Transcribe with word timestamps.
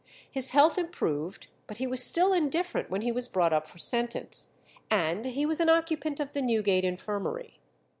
His 0.31 0.49
health 0.49 0.79
improved, 0.79 1.45
but 1.67 1.79
was 1.79 2.03
still 2.03 2.33
indifferent 2.33 2.89
when 2.89 3.01
he 3.03 3.11
was 3.11 3.27
brought 3.27 3.53
up 3.53 3.67
for 3.67 3.77
sentence, 3.77 4.55
and 4.89 5.23
he 5.25 5.45
was 5.45 5.59
an 5.59 5.69
occupant 5.69 6.19
of 6.19 6.33
the 6.33 6.41
Newgate 6.41 6.83
infirmary. 6.85 7.59